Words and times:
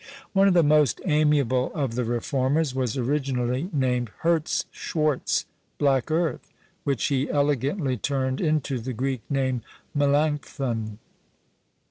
One 0.33 0.47
of 0.47 0.55
the 0.55 0.63
most 0.63 0.99
amiable 1.05 1.71
of 1.75 1.93
the 1.93 2.03
reformers 2.03 2.73
was 2.73 2.97
originally 2.97 3.69
named 3.71 4.09
Hertz 4.21 4.65
Schwartz 4.71 5.45
(black 5.77 6.09
earth), 6.09 6.51
which 6.83 7.05
he 7.09 7.29
elegantly 7.29 7.97
turned 7.97 8.41
into 8.41 8.79
the 8.79 8.93
Greek 8.93 9.21
name 9.29 9.61
Melancthon. 9.93 10.97